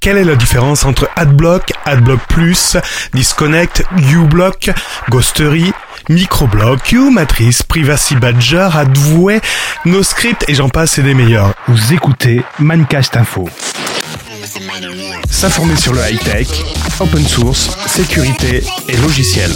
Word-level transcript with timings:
Quelle 0.00 0.16
est 0.16 0.24
la 0.24 0.34
différence 0.34 0.86
entre 0.86 1.10
AdBlock, 1.14 1.74
AdBlock 1.84 2.20
Plus, 2.26 2.78
Disconnect, 3.12 3.84
uBlock, 4.10 4.70
Ghostery, 5.10 5.74
Microblock, 6.08 6.92
uMatrice, 6.92 7.62
Privacy 7.62 8.16
Badger, 8.16 8.70
AdVouet, 8.72 9.42
NoScript 9.84 10.46
et 10.48 10.54
j'en 10.54 10.70
passe 10.70 10.96
et 10.96 11.02
des 11.02 11.12
meilleurs. 11.12 11.52
Vous 11.68 11.92
écoutez 11.92 12.40
Mancast 12.58 13.14
Info. 13.18 13.46
S'informer 15.30 15.76
sur 15.76 15.92
le 15.92 16.00
high-tech, 16.00 16.48
open 16.98 17.26
source, 17.26 17.76
sécurité 17.86 18.64
et 18.88 18.96
logiciel. 18.96 19.52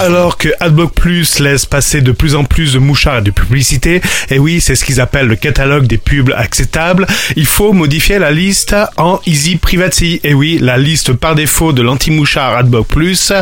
Alors 0.00 0.36
que 0.36 0.48
AdBlock 0.60 0.92
Plus 0.92 1.38
laisse 1.38 1.66
passer 1.66 2.00
de 2.00 2.12
plus 2.12 2.34
en 2.34 2.44
plus 2.44 2.72
de 2.74 2.78
mouchards 2.78 3.18
et 3.18 3.22
de 3.22 3.30
publicité, 3.30 4.02
et 4.30 4.38
oui, 4.38 4.60
c'est 4.60 4.74
ce 4.74 4.84
qu'ils 4.84 5.00
appellent 5.00 5.28
le 5.28 5.36
catalogue 5.36 5.86
des 5.86 5.98
pubs 5.98 6.32
acceptables, 6.36 7.06
il 7.36 7.46
faut 7.46 7.72
modifier 7.72 8.18
la 8.18 8.30
liste 8.30 8.74
en 8.96 9.20
Easy 9.26 9.56
Privacy. 9.56 10.20
Et 10.24 10.34
oui, 10.34 10.58
la 10.60 10.76
liste 10.76 11.12
par 11.12 11.34
défaut 11.34 11.72
de 11.72 11.82
l'anti-mouchard 11.82 12.56
AdBlock 12.56 12.88
Plus 12.88 13.32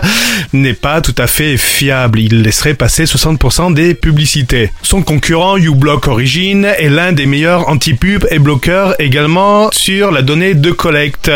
n'est 0.53 0.75
pas 0.75 1.01
tout 1.01 1.15
à 1.19 1.27
fait 1.27 1.57
fiable. 1.57 2.21
Il 2.21 2.43
laisserait 2.43 2.75
passer 2.75 3.05
60% 3.05 3.75
des 3.75 3.95
publicités. 3.95 4.71
Son 4.83 5.03
concurrent 5.03 5.57
uBlock 5.57 6.07
Origin 6.07 6.65
est 6.65 6.91
l'un 6.91 7.13
des 7.13 7.27
meilleurs 7.27 7.69
anti-pubs 7.69 8.27
et 8.31 8.39
bloqueurs 8.39 8.95
également 9.01 9.71
sur 9.73 10.11
la 10.11 10.23
donnée 10.23 10.55
de 10.55 10.71
collecte. 10.71 11.31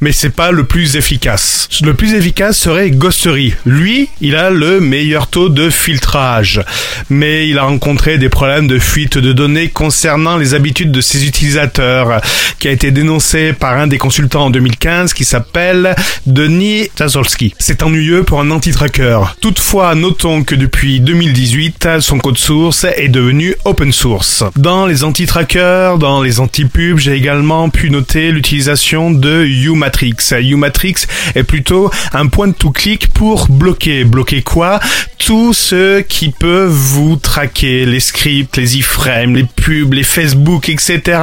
Mais 0.00 0.12
c'est 0.12 0.30
pas 0.30 0.50
le 0.50 0.64
plus 0.64 0.96
efficace. 0.96 1.68
Le 1.82 1.94
plus 1.94 2.14
efficace 2.14 2.58
serait 2.58 2.90
Ghostery. 2.90 3.54
Lui, 3.64 4.08
il 4.20 4.36
a 4.36 4.41
le 4.50 4.80
meilleur 4.80 5.26
taux 5.26 5.48
de 5.48 5.70
filtrage, 5.70 6.60
mais 7.10 7.48
il 7.48 7.58
a 7.58 7.64
rencontré 7.64 8.18
des 8.18 8.28
problèmes 8.28 8.66
de 8.66 8.78
fuite 8.78 9.18
de 9.18 9.32
données 9.32 9.68
concernant 9.68 10.36
les 10.36 10.54
habitudes 10.54 10.92
de 10.92 11.00
ses 11.00 11.26
utilisateurs, 11.26 12.20
qui 12.58 12.68
a 12.68 12.70
été 12.70 12.90
dénoncé 12.90 13.52
par 13.52 13.78
un 13.78 13.86
des 13.86 13.98
consultants 13.98 14.46
en 14.46 14.50
2015 14.50 15.14
qui 15.14 15.24
s'appelle 15.24 15.94
Denis 16.26 16.88
Zazolski. 16.96 17.54
C'est 17.58 17.82
ennuyeux 17.82 18.22
pour 18.22 18.40
un 18.40 18.50
anti-tracker. 18.50 19.18
Toutefois, 19.40 19.94
notons 19.94 20.42
que 20.44 20.54
depuis 20.54 21.00
2018, 21.00 21.88
son 22.00 22.18
code 22.18 22.38
source 22.38 22.86
est 22.96 23.08
devenu 23.08 23.54
open 23.64 23.92
source. 23.92 24.44
Dans 24.56 24.86
les 24.86 25.04
anti-trackers, 25.04 25.98
dans 25.98 26.22
les 26.22 26.40
anti-pubs, 26.40 26.98
j'ai 26.98 27.12
également 27.12 27.68
pu 27.68 27.90
noter 27.90 28.30
l'utilisation 28.30 29.10
de 29.10 29.44
uMatrix. 29.44 30.14
uMatrix 30.40 30.94
est 31.34 31.42
plutôt 31.42 31.90
un 32.12 32.26
point 32.26 32.48
de 32.48 32.52
tout 32.52 32.70
clic 32.70 33.08
pour 33.08 33.48
bloquer. 33.48 34.04
Bloquer 34.04 34.31
quoi 34.40 34.80
Tout 35.18 35.52
ce 35.52 36.00
qui 36.00 36.30
peut 36.30 36.66
vous 36.66 37.16
traquer, 37.16 37.84
les 37.84 38.00
scripts, 38.00 38.56
les 38.56 38.78
iframes, 38.78 39.36
les 39.36 39.44
pubs, 39.44 39.92
les 39.92 40.02
Facebook, 40.02 40.70
etc. 40.70 41.18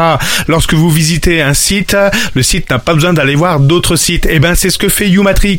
Lorsque 0.47 0.75
vous 0.75 0.91
visitez 0.91 1.41
un 1.41 1.55
site, 1.55 1.97
le 2.35 2.43
site 2.43 2.69
n'a 2.69 2.77
pas 2.77 2.93
besoin 2.93 3.13
d'aller 3.13 3.35
voir 3.35 3.59
d'autres 3.59 3.95
sites. 3.95 4.27
Et 4.27 4.35
eh 4.35 4.39
ben 4.39 4.53
c'est 4.53 4.69
ce 4.69 4.77
que 4.77 4.89
fait 4.89 5.09
uMatrix. 5.09 5.57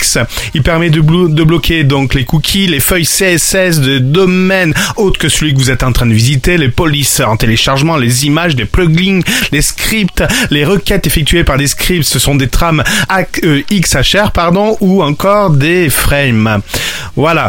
Il 0.55 0.63
permet 0.63 0.91
de, 0.91 1.01
bloquer 1.01 1.83
donc 1.83 2.15
les 2.15 2.25
cookies, 2.25 2.69
les 2.69 2.81
feuilles 2.81 3.07
CSS 3.07 3.81
de 3.81 3.99
domaine 3.99 4.75
autres 4.97 5.19
que 5.19 5.29
celui 5.29 5.53
que 5.53 5.59
vous 5.59 5.71
êtes 5.71 5.83
en 5.83 5.93
train 5.93 6.07
de 6.07 6.15
visiter, 6.15 6.57
les 6.57 6.69
polices 6.69 7.21
en 7.21 7.37
téléchargement, 7.37 7.97
les 7.97 8.27
images, 8.27 8.55
les 8.55 8.65
plugins, 8.65 9.21
les 9.51 9.63
scripts, 9.63 10.23
les 10.51 10.65
requêtes 10.65 11.07
effectuées 11.07 11.45
par 11.45 11.57
des 11.57 11.67
scripts, 11.67 12.05
ce 12.05 12.19
sont 12.19 12.35
des 12.35 12.49
trames 12.49 12.85
XHR 13.73 14.31
pardon 14.33 14.77
ou 14.81 15.03
encore 15.03 15.51
des 15.51 15.89
frame. 15.89 16.61
Voilà. 17.17 17.40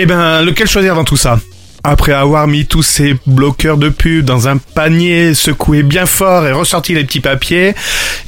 Eh 0.00 0.06
ben, 0.06 0.42
lequel 0.42 0.68
choisir 0.68 0.94
dans 0.94 1.02
tout 1.02 1.16
ça? 1.16 1.40
Après 1.84 2.12
avoir 2.12 2.46
mis 2.46 2.66
tous 2.66 2.82
ces 2.82 3.16
bloqueurs 3.26 3.76
de 3.76 3.88
pub 3.88 4.24
dans 4.24 4.48
un 4.48 4.58
panier, 4.58 5.34
secoué 5.34 5.82
bien 5.82 6.06
fort 6.06 6.46
et 6.46 6.52
ressorti 6.52 6.94
les 6.94 7.04
petits 7.04 7.20
papiers, 7.20 7.74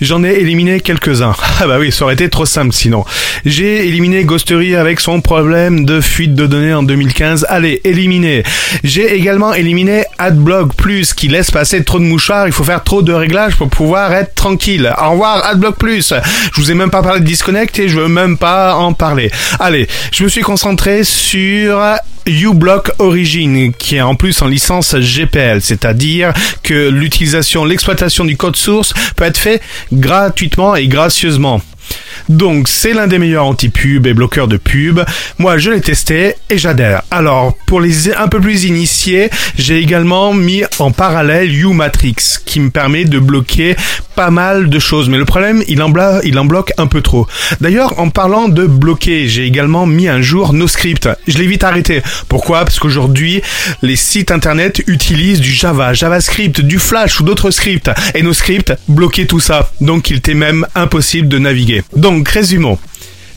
j'en 0.00 0.24
ai 0.24 0.32
éliminé 0.34 0.80
quelques-uns. 0.80 1.34
Ah 1.62 1.66
bah 1.66 1.76
oui, 1.78 1.92
ça 1.92 2.04
aurait 2.04 2.14
été 2.14 2.30
trop 2.30 2.46
simple 2.46 2.72
sinon. 2.72 3.04
J'ai 3.44 3.86
éliminé 3.86 4.24
Ghostery 4.24 4.76
avec 4.76 4.98
son 4.98 5.20
problème 5.20 5.84
de 5.84 6.00
fuite 6.00 6.34
de 6.34 6.46
données 6.46 6.72
en 6.72 6.82
2015. 6.82 7.44
Allez, 7.50 7.82
éliminé. 7.84 8.44
J'ai 8.82 9.14
également 9.14 9.52
éliminé 9.52 10.04
AdBlock 10.18 10.74
Plus 10.74 11.12
qui 11.12 11.28
laisse 11.28 11.50
passer 11.50 11.84
trop 11.84 11.98
de 11.98 12.04
mouchoirs. 12.04 12.46
Il 12.46 12.54
faut 12.54 12.64
faire 12.64 12.82
trop 12.82 13.02
de 13.02 13.12
réglages 13.12 13.56
pour 13.56 13.68
pouvoir 13.68 14.14
être 14.14 14.34
tranquille. 14.34 14.90
Au 14.98 15.10
revoir 15.10 15.44
AdBlock 15.44 15.76
Plus. 15.76 16.14
Je 16.54 16.60
vous 16.60 16.70
ai 16.70 16.74
même 16.74 16.90
pas 16.90 17.02
parlé 17.02 17.20
de 17.20 17.26
Disconnect 17.26 17.78
et 17.78 17.90
je 17.90 18.00
veux 18.00 18.08
même 18.08 18.38
pas 18.38 18.76
en 18.76 18.94
parler. 18.94 19.30
Allez, 19.58 19.86
je 20.12 20.24
me 20.24 20.30
suis 20.30 20.40
concentré 20.40 21.04
sur 21.04 21.78
uBlock 22.26 22.92
Origin, 22.98 23.72
qui 23.72 23.96
est 23.96 24.00
en 24.00 24.14
plus 24.14 24.40
en 24.42 24.46
licence 24.46 24.94
GPL, 24.94 25.60
c'est-à-dire 25.60 26.32
que 26.62 26.88
l'utilisation, 26.88 27.64
l'exploitation 27.64 28.24
du 28.24 28.36
code 28.36 28.56
source 28.56 28.92
peut 29.16 29.24
être 29.24 29.38
fait 29.38 29.62
gratuitement 29.92 30.76
et 30.76 30.88
gracieusement. 30.88 31.60
Donc 32.30 32.68
c'est 32.68 32.92
l'un 32.92 33.08
des 33.08 33.18
meilleurs 33.18 33.44
anti-pub 33.44 34.06
et 34.06 34.14
bloqueurs 34.14 34.46
de 34.46 34.56
pub. 34.56 35.00
Moi 35.38 35.58
je 35.58 35.72
l'ai 35.72 35.80
testé 35.80 36.36
et 36.48 36.58
j'adhère. 36.58 37.02
Alors 37.10 37.56
pour 37.66 37.80
les 37.80 37.90
un 38.16 38.28
peu 38.28 38.40
plus 38.40 38.64
initiés, 38.64 39.30
j'ai 39.58 39.78
également 39.78 40.32
mis 40.32 40.62
en 40.78 40.92
parallèle 40.92 41.52
uMatrix 41.52 42.14
qui 42.46 42.60
me 42.60 42.70
permet 42.70 43.04
de 43.04 43.18
bloquer 43.18 43.74
pas 44.14 44.30
mal 44.30 44.68
de 44.68 44.78
choses. 44.78 45.08
Mais 45.08 45.18
le 45.18 45.24
problème, 45.24 45.62
il 45.66 45.82
en, 45.82 45.88
bloque 45.88 46.72
un 46.78 46.86
peu 46.86 47.00
trop. 47.00 47.26
D'ailleurs, 47.60 47.98
en 47.98 48.10
parlant 48.10 48.48
de 48.48 48.66
bloquer, 48.66 49.28
j'ai 49.28 49.46
également 49.46 49.86
mis 49.86 50.08
un 50.08 50.20
jour 50.20 50.52
NoScript. 50.52 51.08
Je 51.26 51.38
l'ai 51.38 51.46
vite 51.46 51.64
arrêté. 51.64 52.02
Pourquoi? 52.28 52.60
Parce 52.64 52.78
qu'aujourd'hui, 52.78 53.40
les 53.82 53.96
sites 53.96 54.30
internet 54.30 54.82
utilisent 54.86 55.40
du 55.40 55.52
Java, 55.52 55.94
JavaScript, 55.94 56.60
du 56.60 56.78
Flash 56.78 57.20
ou 57.20 57.24
d'autres 57.24 57.50
scripts. 57.50 57.90
Et 58.14 58.22
NoScript 58.22 58.74
bloquait 58.88 59.26
tout 59.26 59.40
ça. 59.40 59.72
Donc 59.80 60.10
il 60.10 60.16
était 60.16 60.34
même 60.34 60.66
impossible 60.74 61.28
de 61.28 61.38
naviguer. 61.38 61.82
Donc 62.20 62.28
résumons. 62.28 62.78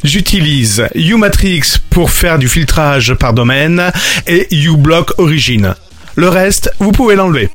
J'utilise 0.04 0.90
uMatrix 0.94 1.62
pour 1.90 2.12
faire 2.12 2.38
du 2.38 2.50
filtrage 2.50 3.14
par 3.14 3.32
domaine 3.32 3.94
et 4.28 4.54
uBlock 4.54 5.18
Origin. 5.20 5.74
Le 6.16 6.28
reste, 6.28 6.70
vous 6.80 6.92
pouvez 6.92 7.16
l'enlever. 7.16 7.48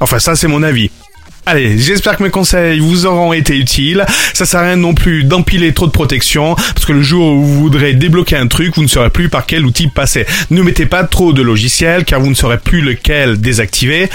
Enfin, 0.00 0.18
ça, 0.18 0.36
c'est 0.36 0.48
mon 0.48 0.62
avis. 0.62 0.90
Allez, 1.44 1.78
j'espère 1.78 2.16
que 2.16 2.22
mes 2.22 2.30
conseils 2.30 2.78
vous 2.78 3.04
auront 3.04 3.34
été 3.34 3.58
utiles. 3.58 4.06
Ça 4.32 4.46
sert 4.46 4.60
à 4.60 4.62
rien 4.62 4.76
non 4.76 4.94
plus 4.94 5.24
d'empiler 5.24 5.74
trop 5.74 5.86
de 5.86 5.92
protection, 5.92 6.54
parce 6.54 6.86
que 6.86 6.94
le 6.94 7.02
jour 7.02 7.26
où 7.26 7.44
vous 7.44 7.60
voudrez 7.60 7.92
débloquer 7.92 8.36
un 8.36 8.46
truc, 8.46 8.76
vous 8.76 8.82
ne 8.82 8.88
saurez 8.88 9.10
plus 9.10 9.28
par 9.28 9.44
quel 9.44 9.66
outil 9.66 9.88
passer. 9.88 10.24
Ne 10.48 10.62
mettez 10.62 10.86
pas 10.86 11.04
trop 11.04 11.34
de 11.34 11.42
logiciels, 11.42 12.06
car 12.06 12.20
vous 12.20 12.30
ne 12.30 12.34
saurez 12.34 12.58
plus 12.58 12.80
lequel 12.80 13.38
désactiver. 13.38 14.08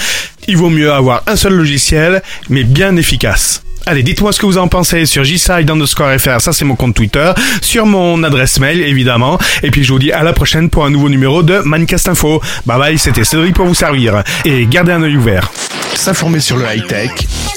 Il 0.47 0.57
vaut 0.57 0.71
mieux 0.71 0.91
avoir 0.91 1.21
un 1.27 1.35
seul 1.35 1.53
logiciel, 1.53 2.23
mais 2.49 2.63
bien 2.63 2.95
efficace. 2.95 3.61
Allez, 3.87 4.01
dites-moi 4.01 4.31
ce 4.31 4.39
que 4.39 4.47
vous 4.47 4.57
en 4.57 4.67
pensez 4.67 5.05
sur 5.05 5.23
jside 5.23 5.69
underscore 5.69 6.19
fr, 6.19 6.41
ça 6.41 6.51
c'est 6.53 6.65
mon 6.65 6.75
compte 6.75 6.95
Twitter, 6.95 7.31
sur 7.61 7.85
mon 7.85 8.23
adresse 8.23 8.59
mail 8.59 8.81
évidemment, 8.81 9.37
et 9.61 9.69
puis 9.69 9.83
je 9.83 9.93
vous 9.93 9.99
dis 9.99 10.11
à 10.11 10.23
la 10.23 10.33
prochaine 10.33 10.71
pour 10.71 10.85
un 10.85 10.89
nouveau 10.89 11.07
numéro 11.07 11.43
de 11.43 11.59
Mancast 11.59 12.09
Info. 12.09 12.41
Bye 12.65 12.79
bye, 12.79 12.97
c'était 12.97 13.23
Cédric 13.23 13.53
pour 13.53 13.67
vous 13.67 13.75
servir, 13.75 14.23
et 14.43 14.65
gardez 14.65 14.91
un 14.91 15.03
œil 15.03 15.17
ouvert. 15.17 15.51
S'informer 15.93 16.39
sur 16.39 16.57
le 16.57 16.65
high-tech, 16.65 17.11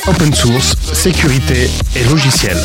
open 0.07 0.35
source, 0.35 0.77
sécurité 0.93 1.71
et 1.97 2.05
logiciel. 2.05 2.59